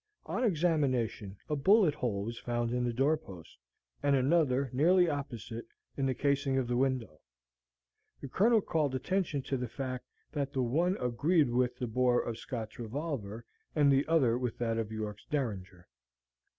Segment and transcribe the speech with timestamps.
[0.25, 3.59] On examination, a bullet hole was found in the doorpost,
[4.01, 7.21] and another, nearly opposite, in the casing of the window.
[8.19, 12.39] The Colonel called attention to the fact that the one "agreed with" the bore of
[12.39, 13.45] Scott's revolver,
[13.75, 15.87] and the other with that of York's derringer.